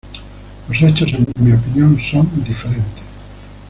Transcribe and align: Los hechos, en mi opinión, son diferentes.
Los 0.67 0.81
hechos, 0.81 1.13
en 1.13 1.27
mi 1.37 1.51
opinión, 1.51 1.99
son 1.99 2.27
diferentes. 2.43 3.05